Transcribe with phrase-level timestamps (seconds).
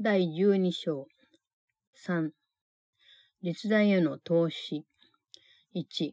[0.00, 1.06] 第12章。
[2.04, 2.30] 3
[3.44, 4.84] 実在への投資。
[5.72, 6.10] 1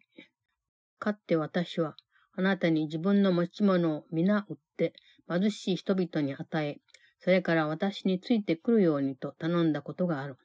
[1.00, 1.96] かって私は
[2.38, 4.94] あなたに自分の持ち物を皆売って
[5.28, 6.78] 貧しい人々に与え、
[7.18, 10.38] それから私についてくるようにと頼んだことがある。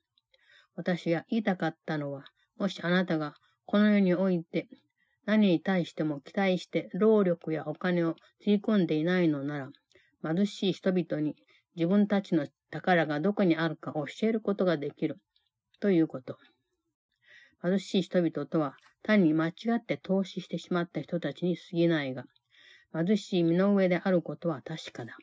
[0.75, 2.25] 私が言いたかったのは、
[2.57, 3.34] もしあなたが
[3.66, 4.66] この世において
[5.27, 9.68] 何に対しても期待して労力やお金をつぎ込んでいないのなら、
[10.34, 11.37] 貧しい人々に
[11.77, 15.21] 自分たちの宝がどこにあるか教えることができる
[15.79, 16.39] ということ。
[17.62, 22.25] 貧しい人々とは単に間違って投資してしまった人たちに過ぎないが、
[22.93, 25.17] 貧しい身の上であることは確かだ。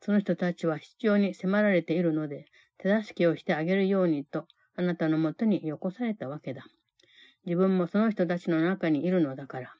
[0.00, 2.46] その人たちは必要に迫られているので、
[2.78, 4.46] 手助けをしてあげるようにと、
[4.76, 6.64] あなたのもとによこされたわけだ。
[7.44, 9.74] 自分もその人たちの中にいるのだから。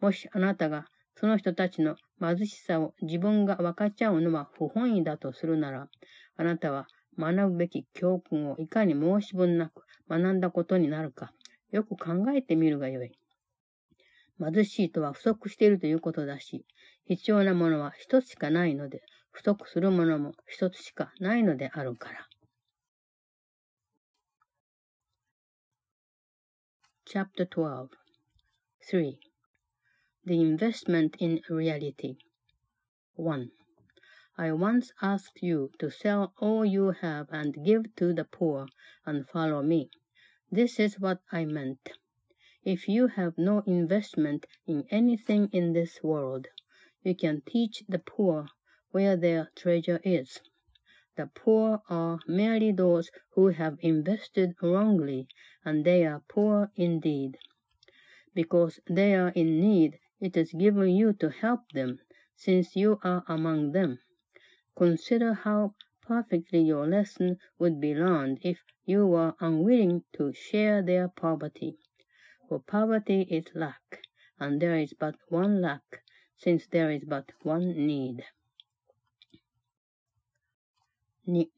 [0.00, 0.86] もしあなたが
[1.16, 5.88] その人たちの貧しさを自分が分かっちゃうのは不本意だとするなら、
[6.36, 6.86] あなたは
[7.18, 11.32] 学ぶべき教訓をいかに申し分なく学んだことになるか、
[11.70, 13.12] よく考えてみるがよい。
[14.40, 16.64] 貧しいとは不足しているということだし、
[17.06, 22.28] 必要なものは一つしかないので、不足するものも一つしかないのであるから。
[27.06, 27.88] Chapter 12
[28.90, 29.33] 3.
[30.26, 32.16] The investment in reality.
[33.16, 33.50] 1.
[34.38, 38.68] I once asked you to sell all you have and give to the poor
[39.04, 39.90] and follow me.
[40.50, 41.90] This is what I meant.
[42.64, 46.46] If you have no investment in anything in this world,
[47.02, 48.46] you can teach the poor
[48.92, 50.40] where their treasure is.
[51.16, 55.28] The poor are merely those who have invested wrongly,
[55.66, 57.36] and they are poor indeed.
[58.32, 61.98] Because they are in need, it is given you to help them,
[62.36, 63.98] since you are among them.
[64.76, 71.08] Consider how perfectly your lesson would be learned if you were unwilling to share their
[71.08, 71.78] poverty.
[72.48, 74.02] For poverty is lack,
[74.38, 76.02] and there is but one lack,
[76.36, 78.24] since there is but one need.
[81.26, 81.48] 2.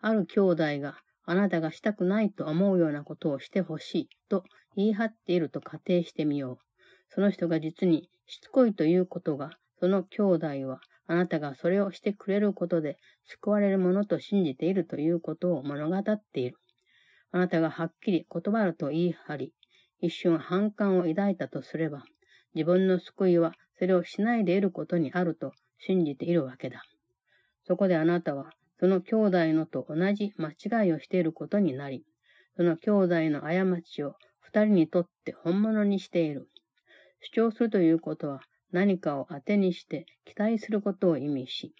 [0.00, 4.44] ある兄弟があなたがしたくないと思うようなことをしてほしいと
[4.76, 6.71] 言い張っていると仮定してみよう。
[7.14, 9.50] その人が実にしつこいということが、
[9.80, 16.56] その兄弟はあなたがそれをしてくれることで救われるものと信じているということを物語っている。
[17.30, 19.52] あなたがはっきり断ると言い張り、
[20.00, 22.02] 一瞬反感を抱いたとすれば、
[22.54, 26.82] 自分の救いはそれをしないでいることにあると信じているわけだ。
[27.64, 32.04] そこであなたは、その兄弟のと同じ間違いをしていることになり、
[32.56, 36.48] その兄弟の過ちを二人にとって本物にしている。
[37.22, 38.40] 主張するということは
[38.72, 41.74] 何かを当てにして期待することを意味し、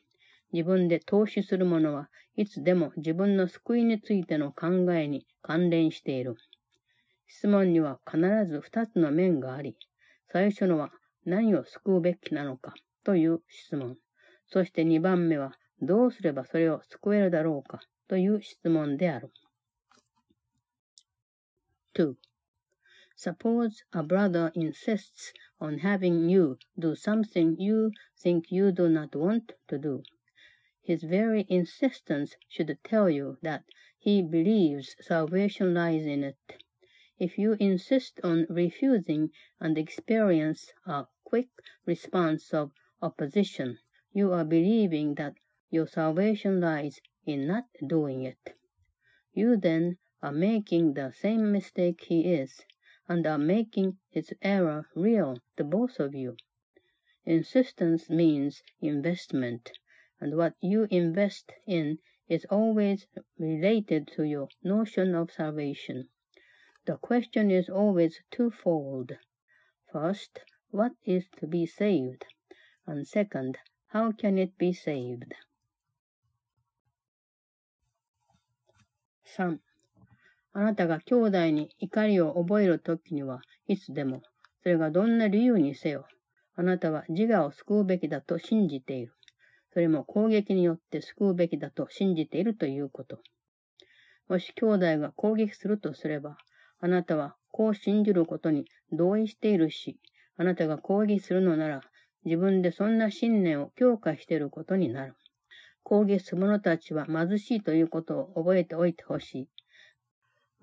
[0.52, 6.36] 自分で投資するものはいつでも自分の救いについての考えに関連している。
[7.26, 9.76] 質問には必ず二つの面があり、
[10.30, 10.92] 最初のは
[11.24, 13.96] 何を救うべきなのかという質問。
[14.46, 19.32] そして二番目はどうすればそれを救えるだろうかという質問である。
[21.94, 22.14] 2.
[23.14, 29.52] Suppose a brother insists on having you do something you think you do not want
[29.68, 30.02] to do.
[30.82, 33.64] His very insistence should tell you that
[33.98, 36.56] he believes salvation lies in it.
[37.18, 39.30] If you insist on refusing
[39.60, 41.50] and experience a quick
[41.86, 43.78] response of opposition,
[44.12, 45.34] you are believing that
[45.70, 48.56] your salvation lies in not doing it.
[49.32, 52.64] You then are making the same mistake he is,
[53.08, 56.36] and are making his error real to both of you.
[57.24, 59.72] Insistence means investment,
[60.20, 61.98] and what you invest in
[62.28, 63.06] is always
[63.38, 66.08] related to your notion of salvation.
[66.84, 69.12] The question is always twofold.
[69.92, 70.40] First,
[70.70, 72.24] what is to be saved?
[72.86, 73.58] And second,
[73.88, 75.34] how can it be saved?
[79.24, 79.58] 3.
[80.54, 84.22] あなたが兄弟に怒りを覚えるときには、いつでも、
[84.62, 86.06] それがどんな理由にせよ、
[86.54, 89.14] あなたは自我を救うべきだと信じている。
[89.72, 93.20] それも攻撃によって救うべきだと信じているということ。
[94.28, 96.36] もし兄弟が攻撃するとすれば、
[96.80, 99.98] あなたはこう信じることに同意しているし、
[100.36, 101.80] あなたが攻撃するのなら、
[102.24, 105.14] 自分でそんな信念を強化していることになる。
[105.82, 109.48] 攻撃する者たちは貧しいということを覚えておいてほしい。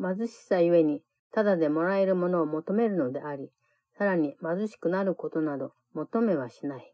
[0.01, 3.51] 貧しさゆえに、ただでもらえるものを求めるのであり、
[3.97, 6.93] さらに貧しくなることなど求めはしない。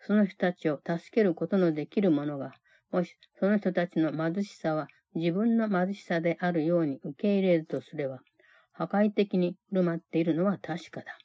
[0.00, 2.52] その人たちを助けることのできる者が、
[2.90, 8.20] もしその人たちの貧しさは自分の貧しさであるように受け入れるとすれば、
[8.72, 11.16] 破壊的に振る舞っているのは確かだ。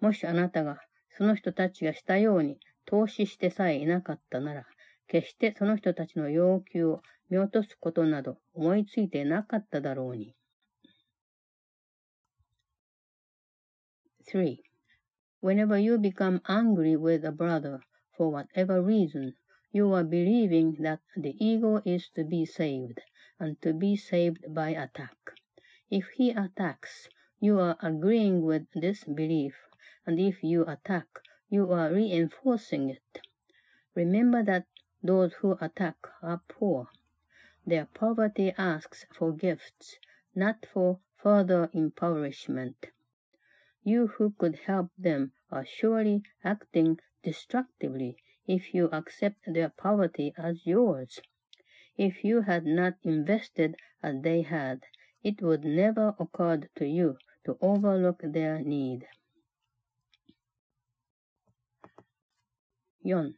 [0.00, 0.78] もしあなたが
[1.16, 4.66] その人たちがしたように投資してさえいなかったなら、
[5.09, 10.35] 決してその人たちの要求を見落とすことなど思いついてなかっただろうに。
[14.31, 14.57] 3.
[15.43, 17.79] Whenever you become angry with a brother,
[18.17, 19.33] for whatever reason,
[19.71, 22.99] you are believing that the ego is to be saved,
[23.39, 25.15] and to be saved by attack.
[25.91, 27.09] If he attacks,
[27.39, 29.53] you are agreeing with this belief,
[30.07, 31.05] and if you attack,
[31.49, 33.21] you are reinforcing it.
[33.93, 34.65] Remember that
[35.02, 36.88] those who attack are poor.
[37.66, 39.98] Their poverty asks for gifts,
[40.34, 42.90] not for further impoverishment.
[43.82, 48.16] You who could help them are surely acting destructively
[48.46, 51.20] if you accept their poverty as yours.
[51.96, 54.84] If you had not invested as they had,
[55.22, 59.06] it would never occur to you to overlook their need.
[63.02, 63.32] 4.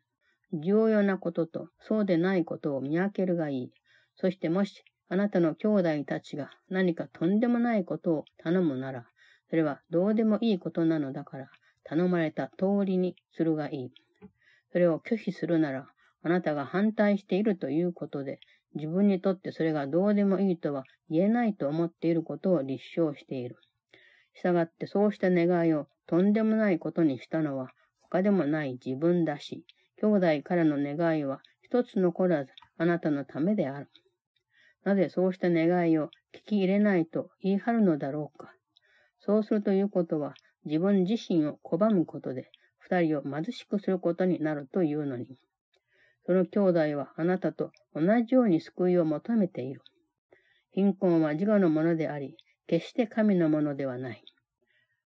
[0.53, 3.73] 重要なこととそうでないことを見分けるがいい。
[4.17, 9.07] そしてもしあなたの兄弟たちが何かとんでもないことを頼むなら、
[9.51, 11.51] それはどうでもいいことなのだから、
[11.85, 13.93] 頼まれた通りにするがいい。
[14.73, 15.87] それを拒否するなら、
[16.23, 18.41] あなたが反対しているということで、
[18.75, 23.57] 自分にとってそれがどうでもいいとは言えないと思っていることを立証している。
[24.35, 27.69] したがってそうした願いをとんでもないことにしたのは
[28.01, 29.67] 他でもない自分だし、
[30.03, 33.89] 兄弟からの願いは一つ残らずあなたのためである。
[34.83, 38.53] なぜそうした願いを聞き入れないと言い張るのだろうか。
[39.21, 40.35] そうするということは、
[40.65, 42.51] 自分自身を拒むことで、
[42.81, 45.39] 二人を貧しくすることになるというのに。
[46.27, 49.83] その兄弟はあなたと同じように救いを求めている。
[50.73, 54.25] 貧困は自我のものであり、決して神のものではない。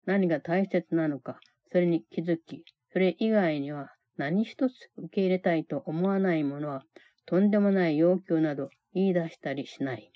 [0.04, 1.40] 何が大切なのか、
[1.70, 6.83] それに気づき、それ以外には何一つ受け入れたいと思わない者は、
[7.25, 10.11] とんでもない要求など言い出したりしない。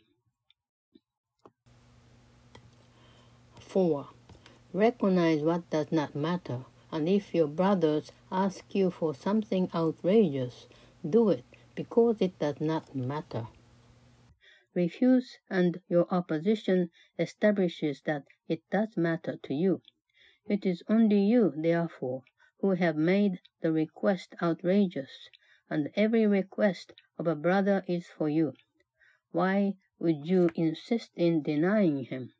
[3.60, 4.06] 4.
[4.74, 10.68] Recognize what does not matter, and if your brothers ask you for something outrageous,
[11.06, 11.46] do it
[11.76, 13.48] because it does not matter.
[14.74, 16.90] Refuse, and your opposition
[17.20, 19.82] establishes that it does matter to you.
[20.48, 22.24] It is only you, therefore,
[22.67, 25.29] who have made the request outrageous,
[25.71, 28.53] and every request of a brother is for you.
[29.31, 32.33] Why would you insist in denying him?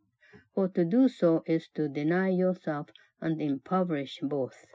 [0.53, 2.91] For to do so is to deny yourself
[3.21, 4.67] and impoverish both.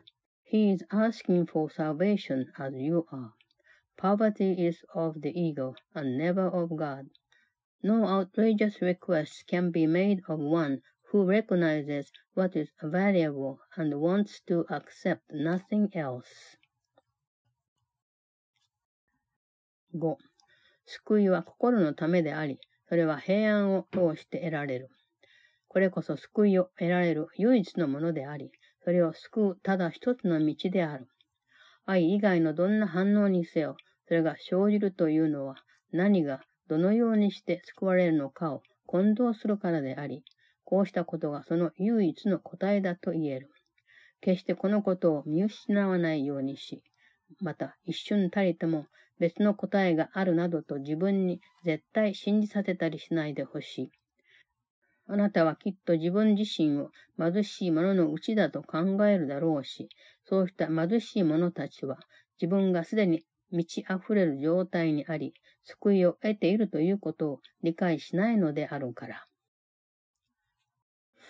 [0.41, 3.33] He is asking for salvation as you are.
[3.97, 7.09] Poverty is of the ego and never of God.
[7.83, 14.41] No outrageous request can be made of one who recognizes what is valuable and wants
[14.47, 16.57] to accept nothing else.
[19.93, 20.15] 5.
[20.85, 24.89] 救いは心のためであり、それは平安を通して得られる。
[25.67, 28.49] これこそ救いを得られる唯一のものであり、
[28.85, 31.07] それを救うただ一つの道である。
[31.85, 33.75] 愛以外のどんな反応にせよ、
[34.07, 35.55] それが生じるというのは、
[35.91, 40.23] 何がどのようにして救われるのかを混同するからであり、
[40.71, 43.49] こうしたことがその唯一の答えだと言える。
[44.21, 46.81] 決してこのことを見失わないようにし、
[47.41, 48.85] また一瞬たりとも
[49.19, 53.91] 別の答えがあるなどと自分に絶対信じさせたりしないでほしい。
[55.07, 59.89] あなたはきっと自分自身を貧しい者のうちだと考えるだろうし、
[60.23, 61.99] そうした貧しい者たちは
[62.41, 65.33] 自分がすでに満ち溢れる状態にあり、
[65.65, 69.25] 救いを得ているということを理解しないのであるから。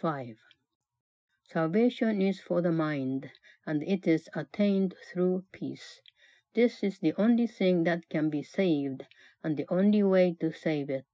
[0.01, 0.39] 5.
[1.43, 3.29] Salvation is for the mind,
[3.67, 6.01] and it is attained through peace.
[6.55, 9.05] This is the only thing that can be saved,
[9.43, 11.05] and the only way to save it.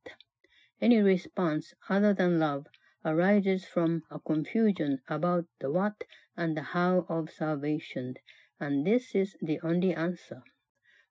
[0.80, 2.68] Any response other than love
[3.04, 6.06] arises from a confusion about the what
[6.38, 8.16] and the how of salvation,
[8.58, 10.44] and this is the only answer.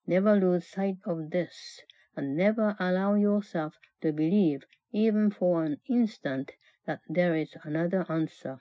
[0.06, 1.83] Never lose sight of this,
[2.16, 6.52] and never allow yourself to believe, even for an instant,
[6.87, 8.59] that there is another answer,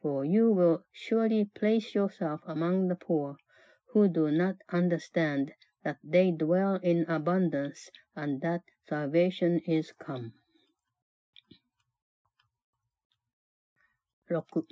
[0.00, 3.36] for you will surely place yourself among the poor,
[3.92, 5.52] who do not understand
[5.84, 10.32] that they dwell in abundance and that salvation is come.
[14.28, 14.64] 6.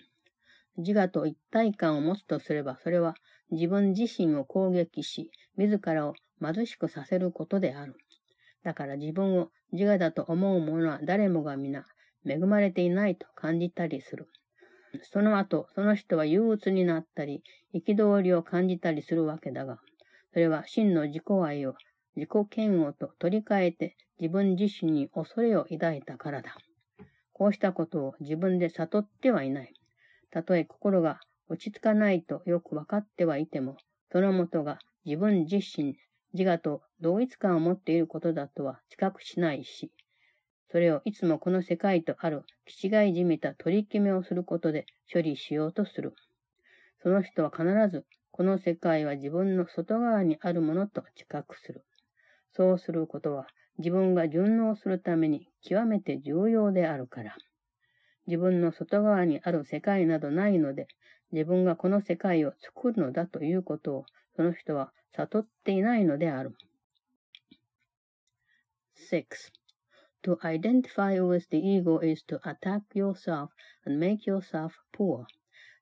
[0.76, 3.14] 自我と一体感を持つとすれば、それは
[3.50, 7.96] 自分自身を攻撃し、自らを貧しくさせることである。
[8.62, 11.86] だから自分を自我だと思う者は誰もが皆
[12.26, 14.28] 恵まれていないと感じたりする。
[15.02, 17.42] その後、その人は憂鬱になったり、
[17.74, 19.78] 憤りを感じたりするわけだが、
[20.32, 21.74] それは真の自己愛を
[22.16, 26.56] 自己嫌悪と取り替えて自分自身に恐れを抱いたからだ。
[27.32, 29.74] こうしたことを自分で悟ってはいない。
[30.30, 33.76] たとえ心が落ち着かないとよくわかってはいても、
[34.10, 35.96] そのもとが自分自身、
[36.32, 39.92] 自我と同一感を持っていることだとは知覚しないし、
[40.76, 46.14] それをいつもこの世界とある気違いじみた取り決めをすることで処理しようとする。
[47.02, 51.86] その人は必ずこの世界は自分の外側にあるものと知覚する。
[52.52, 53.46] そうすることは
[53.78, 57.34] 自分が順応するために極めて重要であるから。
[58.26, 60.88] 自分の外側にある世界などないので、
[61.32, 64.06] 自分がこの世界を作るのだということを
[64.36, 66.54] その人は悟っていないのである。
[69.10, 69.55] 6.
[70.26, 73.52] To identify with the ego is to attack yourself
[73.84, 75.28] and make yourself poor.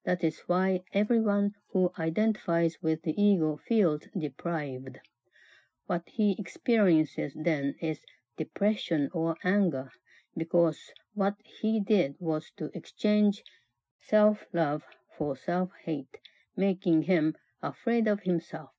[0.05, 4.99] That is why everyone who identifies with the ego feels deprived.
[5.87, 8.05] What he experiences then is
[8.37, 9.91] depression or anger,
[10.37, 13.43] because what he did was to exchange
[14.03, 14.85] self love
[15.17, 16.19] for self hate,
[16.55, 18.73] making him afraid of himself.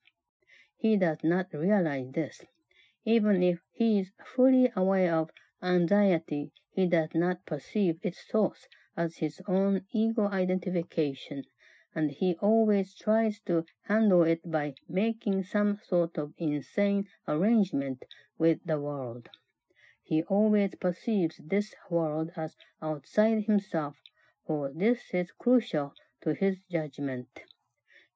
[0.77, 2.43] He does not realize this.
[3.03, 5.31] Even if he is fully aware of
[5.63, 11.43] anxiety, he does not perceive its source as his own ego identification,
[11.93, 18.03] and he always tries to handle it by making some sort of insane arrangement
[18.37, 19.29] with the world.
[20.03, 24.01] He always perceives this world as outside himself,
[24.45, 27.41] for this is crucial to his judgment.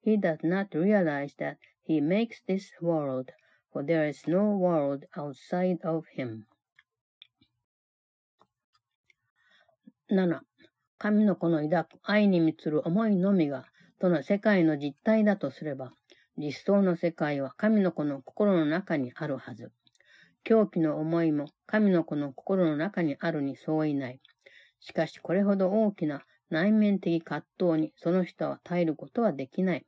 [0.01, 3.31] He does not realize that he makes this world,
[3.71, 6.45] for there is no world outside of him.
[10.11, 10.41] 7.
[10.97, 13.65] 神の子の抱く愛に満つる思いのみが、
[14.01, 15.93] その世界の実体だとすれば、
[16.35, 19.71] 実相の世界は神の子の心の中にあるはず。
[20.43, 24.19] 狂気の思いも神の子の心の中にあるに相違ない。
[24.79, 29.85] しかしこれほど大きな内面的葛藤にその人は耐えることはできない。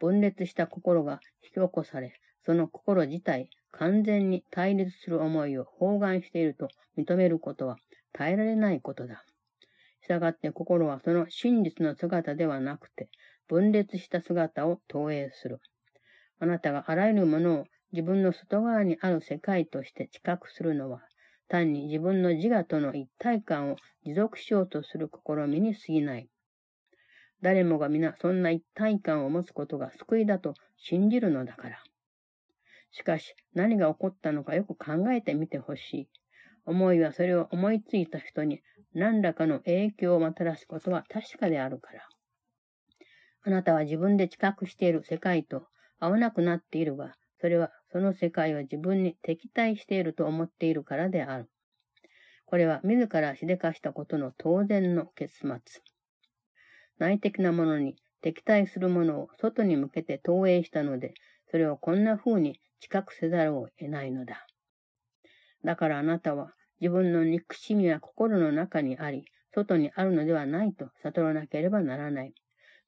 [0.00, 6.66] 分裂した心が引き起こされ、その心自体完全に対立する思いを包含していると
[6.98, 7.76] 認めることは
[8.12, 9.24] 耐えられないことだ。
[10.06, 13.08] 従って心はその真実の姿ではなくて、
[13.48, 15.60] 分裂した姿を投影する。
[16.38, 21.02] あなたがあらゆるものを自分の外側にある世界として知覚するのは、
[21.48, 26.28] 単に自分の自我との一体感を持続しようとする試みに過ぎない。
[27.40, 31.82] 誰もが皆そんな一体感を持つことが救いだと信じるのだから。
[32.90, 36.08] しかし何が起こったのかよく考えてみてほしい。
[36.66, 38.62] 思いはそれを思いついた人に
[38.94, 42.08] 何らかの影響をもたらすことは確かであるから。
[43.42, 45.66] あなたは自分で知覚している世界と
[45.98, 51.50] 合わなくなっているが、それはその世界は自分に敵対していると思っているからである。
[52.46, 55.58] これは自らしでかしたことの当然の結末。
[56.98, 61.14] 内的なものに敵対するものを外に向けて投影したので、
[61.50, 64.46] それをこんな風に知覚せざるを得ないのだ。
[65.64, 72.34] だからあなたは自分の憎しみは心の中にあり、外にあるのではないと悟らなければならない。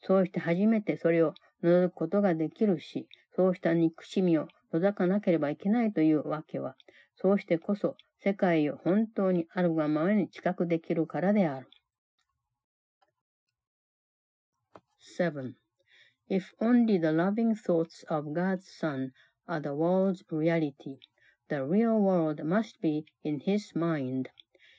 [0.02, 6.76] そうして初めてそれを除くことができるし、そうした憎しみを除かなければいけないというわけは、
[7.16, 11.68] そうしてこそ世界を本当にあるがままに知覚できるからである。
[15.18, 15.54] 7.
[16.28, 19.12] If only the loving thoughts of God's Son
[19.46, 20.98] are the world's reality,
[21.48, 24.30] The real world must be in his mind.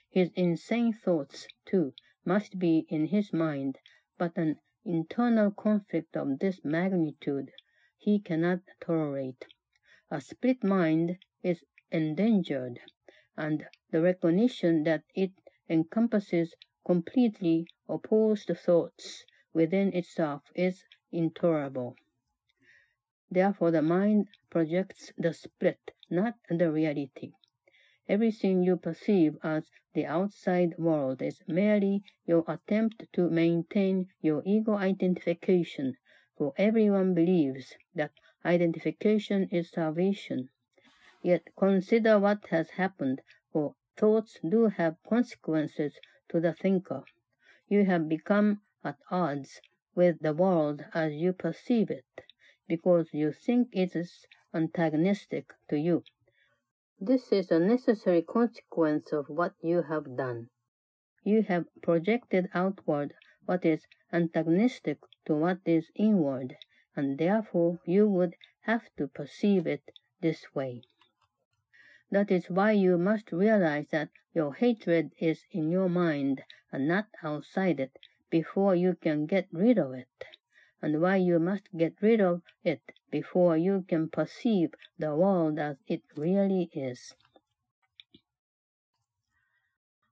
[0.09, 1.93] His insane thoughts, too,
[2.25, 3.79] must be in his mind,
[4.17, 7.53] but an internal conflict of this magnitude
[7.97, 9.45] he cannot tolerate.
[10.11, 12.81] A split mind is endangered,
[13.37, 15.31] and the recognition that it
[15.69, 16.53] encompasses
[16.85, 20.83] completely opposed thoughts within itself is
[21.13, 21.95] intolerable.
[23.29, 27.33] Therefore, the mind projects the split, not the reality.
[28.07, 34.75] Everything you perceive as the outside world is merely your attempt to maintain your ego
[34.75, 35.97] identification,
[36.37, 38.13] for everyone believes that
[38.45, 40.47] identification is salvation.
[41.21, 47.03] Yet consider what has happened, for thoughts do have consequences to the thinker.
[47.67, 49.59] You have become at odds
[49.95, 52.05] with the world as you perceive it
[52.67, 56.03] because you think it is antagonistic to you.
[56.99, 60.49] This is a necessary consequence of what you have done.
[61.23, 63.13] You have projected outward
[63.45, 66.57] what is antagonistic to what is inward,
[66.95, 70.81] and therefore you would have to perceive it this way.
[72.09, 77.07] That is why you must realize that your hatred is in your mind and not
[77.21, 77.97] outside it
[78.29, 80.25] before you can get rid of it,
[80.81, 82.81] and why you must get rid of it
[83.11, 84.69] before you can perceive
[84.99, 87.15] the world as it really is.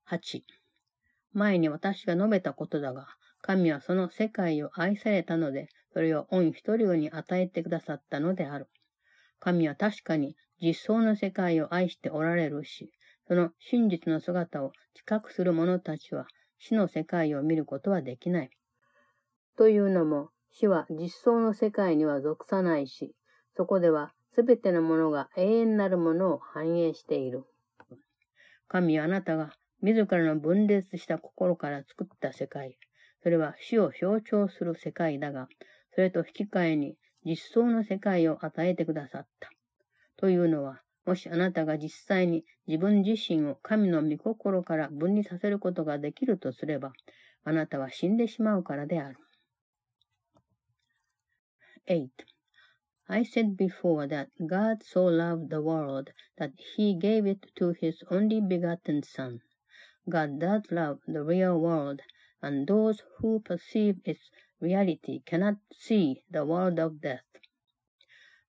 [0.10, 0.44] 8.
[1.34, 3.08] 前に私が述べたことだが、
[3.42, 8.68] 神はその世界を愛されたので、それを御一人に与えてくださったのである。
[9.40, 12.92] 神は確かに実相の世界を愛しておられるし、
[13.28, 18.50] その真実の姿を知覚する者たちは死の世界を見ることはできない。
[19.58, 23.14] というのも、死は実相の世界には属さないし、
[23.58, 27.44] そこではすべてのものが永遠なるものを反映している。
[28.70, 32.78] 神あなたが自らの分裂した心から作った世界、
[33.22, 35.50] それは死を象徴する世界だが、
[35.94, 36.96] それと引き換えに
[37.26, 39.50] 実相の世界を与えてくださった。
[40.16, 46.94] というのは、もしあなたが実際に自分自身を神の御心から分離させることができるとすれば、
[47.44, 49.18] あなたは死んでしまうからである。
[51.88, 52.26] 8.
[53.08, 58.04] I said before that God so loved the world that he gave it to his
[58.10, 59.42] only begotten Son.
[60.10, 62.02] God does love the real world,
[62.42, 67.22] and those who perceive its reality cannot see the world of death.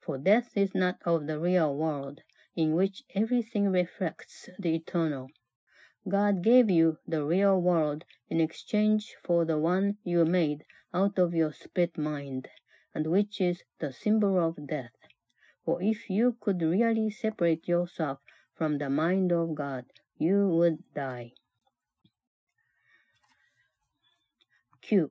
[0.01, 2.23] For death is not of the real world,
[2.55, 5.29] in which everything reflects the eternal.
[6.09, 10.65] God gave you the real world in exchange for the one you made
[10.95, 12.49] out of your split mind,
[12.97, 14.91] and which is the symbol of death.
[15.67, 18.21] For if you could really separate yourself
[18.55, 19.85] from the mind of God,
[20.17, 21.35] you would die.
[24.81, 25.11] 9.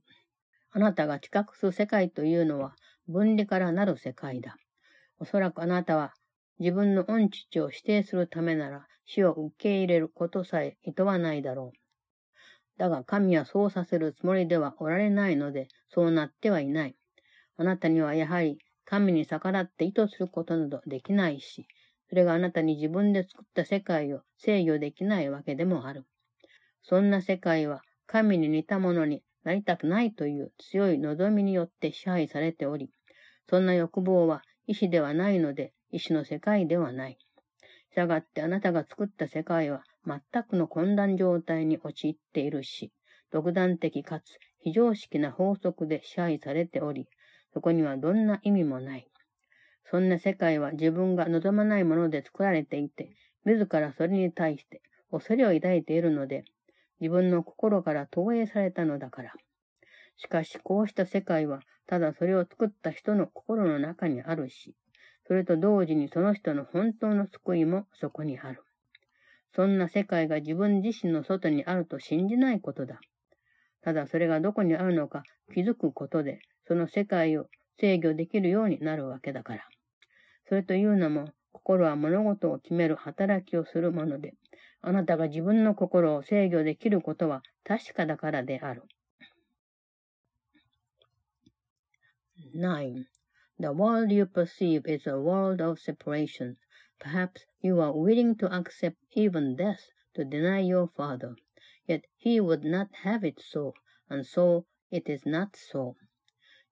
[0.71, 2.75] あなたが知覚する世界というのは
[3.07, 4.57] 分離からなる世界だ。
[5.19, 6.13] おそらくあなたは
[6.59, 12.79] 自分の恩父を否定するためなら死を受け入れることさえ厭わないだろう。
[12.79, 16.95] だが神はそうさせるつもりではおられないので、そうなってはいない。
[17.57, 21.67] あなたにはやはり神に逆らって意図することなどできないし、
[22.09, 26.05] それがあなたに自分で作った世界を制御できないわけでもある。
[26.83, 32.91] そんな世界は神に似たものになりたくないという強い望みによって支配されており、
[33.49, 37.17] そんな欲望は意志ではないので、意志の世界ではない。
[37.91, 42.91] したがってあなたが作った世界は全くの混乱状態に陥っているし、
[43.31, 47.07] 独断的かつ非常識な法則で支配されており、
[47.55, 49.07] そこにはどんな意味もない。
[49.85, 53.15] そんな世界は自分が望まないもので作られていて、
[53.45, 56.43] 自らそれに対して恐れを抱いているので、
[56.99, 59.31] 自分の心から投影されたのだから。
[60.17, 64.75] しかし、こうした世界は、ただそれを作った人の心の中にあるし、
[65.25, 68.65] それと同時にその人の本当の救いもそこにある。
[69.55, 72.99] そんな世界が自分自身の外にあると信じないことだ。
[73.85, 75.21] ただそれがどこにあるのか
[75.53, 77.45] 気づくことで、その世界を
[77.79, 79.67] 制御できるようになるわけだから。
[80.49, 84.33] それというのも、心は物事を決める働きをするもので、
[84.81, 88.81] あなたが自分の心を制御できることは確かだからである。
[92.55, 93.05] 9.
[93.59, 96.55] The world you perceive is a world of separation.
[96.99, 99.77] Perhaps you are willing to accept even death
[100.15, 101.35] to deny your father.
[101.87, 103.75] Yet he would not have it so,
[104.09, 105.95] and so it is not so.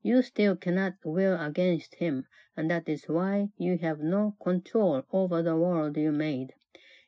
[0.01, 2.25] You still cannot will against him,
[2.57, 6.55] and that is why you have no control over the world you made.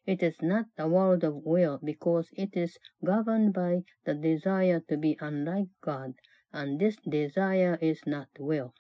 [0.05, 4.97] It is not a world of will because it is governed by the desire to
[4.97, 6.13] be unlike God,
[6.53, 8.75] and this desire is not will.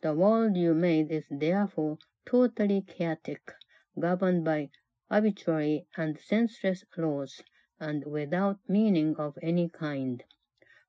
[0.00, 3.52] The world you made is therefore totally chaotic,
[4.00, 4.70] governed by
[5.10, 7.42] arbitrary and senseless laws,
[7.80, 10.22] and without meaning of any kind.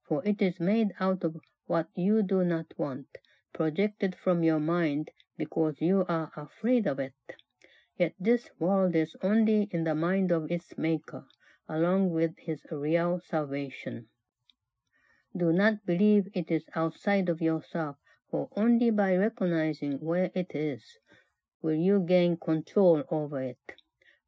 [0.07, 3.07] For it is made out of what you do not want,
[3.53, 7.13] projected from your mind because you are afraid of it.
[7.97, 11.25] Yet this world is only in the mind of its maker,
[11.67, 14.09] along with his real salvation.
[15.35, 17.97] Do not believe it is outside of yourself,
[18.29, 20.99] for only by recognizing where it is
[21.61, 23.57] will you gain control over it.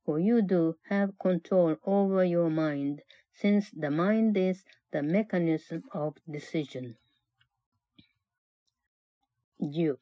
[0.07, 3.01] For you do have control over your mind,
[3.33, 6.95] since the mind is the mechanism of decision.
[9.59, 9.97] 10.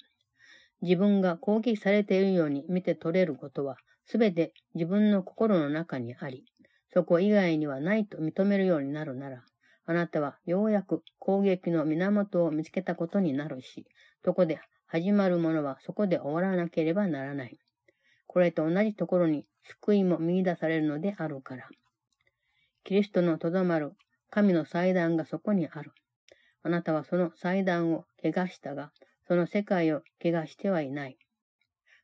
[0.84, 6.46] 自分が攻撃されているように見て取れることは、すべて自分の心の中にあり、
[6.94, 9.44] そこ以外にはないと認めるようになるなら、
[9.88, 13.88] あなたはようやく攻撃の源を見つけたことになるし、
[14.24, 17.58] そこで始まるものはそこで終わらなければならない。
[18.36, 21.70] これと同じところに救いも見出されるのであるから。
[22.84, 23.94] キリストのとどまる
[24.30, 25.94] 神の祭壇がそこにある。
[26.62, 28.92] あなたはその祭壇を怪したが、
[29.26, 31.18] その世界を怪してはいない。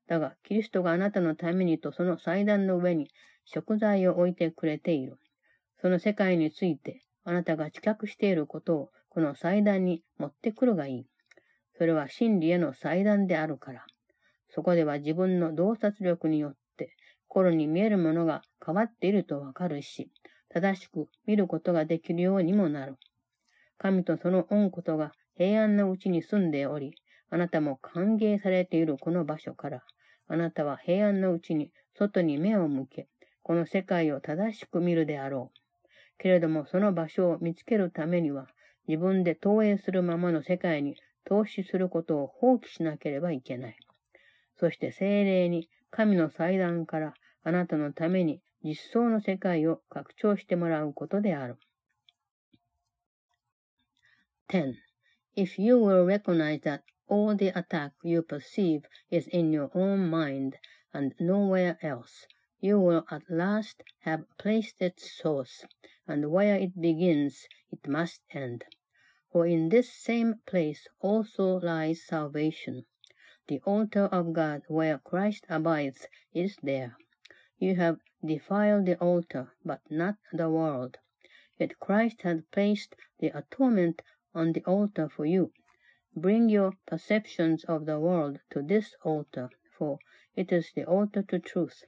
[0.07, 3.09] だが、キリストがあなたのためにとその祭壇の上に
[3.43, 5.17] 食材を置いてくれている。
[5.81, 11.07] その世界についてあなたが知覚していることをこの祭壇に持ってくるがいい。
[11.77, 13.85] それは真理への祭壇であるから。
[14.53, 16.95] そこでは自分の洞察力によって
[17.27, 20.11] 心に見えるものが変わっているとわかるし、
[20.49, 22.97] 正しく見ることができるようにもなる。
[23.77, 26.93] 神とその恩ことが平安のうちに住んでおり、
[27.29, 29.83] あなたも歓迎されているこの場所から、
[30.27, 33.07] あなたは平安のうちに外に目を向け、
[33.43, 35.87] この世界を正しく見るであろう。
[36.17, 38.47] けれどもその場所を見つけるためには、
[38.87, 43.77] 自分で投影するままの世界に投資することを放棄しなければいけない。
[44.61, 51.57] そして精霊に神の祭壇からあなたのために実相の世界を拡張してもらうことである。
[54.49, 54.75] 10.
[55.35, 60.53] If you will recognize that all the attack you perceive is in your own mind
[60.93, 62.27] and nowhere else,
[62.59, 65.65] you will at last have placed its source,
[66.07, 68.63] and where it begins it must end.
[69.31, 72.85] For in this same place also lies salvation.
[73.51, 76.95] The altar of God where Christ abides is there.
[77.59, 80.99] You have defiled the altar, but not the world.
[81.59, 85.51] Yet Christ has placed the atonement on the altar for you.
[86.15, 89.99] Bring your perceptions of the world to this altar, for
[90.33, 91.83] it is the altar to truth.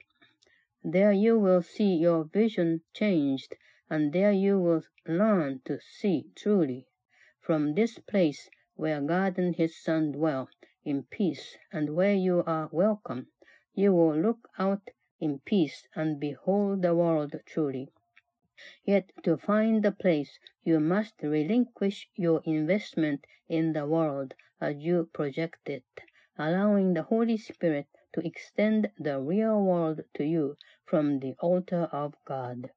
[0.82, 3.56] There you will see your vision changed,
[3.88, 6.88] and there you will learn to see truly.
[7.40, 10.50] From this place where God and His Son dwell
[10.84, 13.28] in peace, and where you are welcome,
[13.74, 17.90] you will look out in peace and behold the world truly.
[18.84, 25.10] Yet to find the place, you must relinquish your investment in the world as you
[25.12, 25.84] project it,
[26.38, 32.14] allowing the Holy Spirit to extend the real world to you from the altar of
[32.24, 32.70] God.